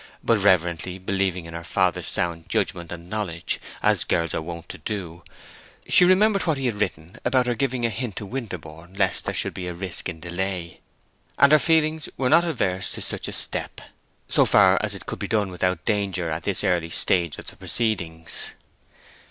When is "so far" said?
14.27-14.79